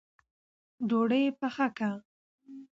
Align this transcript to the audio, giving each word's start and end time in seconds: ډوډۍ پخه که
ډوډۍ 0.87 1.23
پخه 1.39 1.67
که 1.77 1.89